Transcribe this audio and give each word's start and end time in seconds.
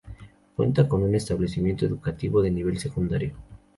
Cuenta 0.55 0.87
con 0.87 1.03
un 1.03 1.13
establecimiento 1.13 1.85
educativo 1.85 2.41
de 2.41 2.49
nivel 2.49 2.79
secundario. 2.79 3.35